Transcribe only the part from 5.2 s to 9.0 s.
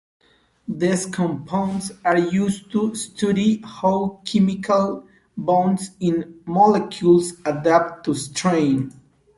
bonds in molecules adapt to strain.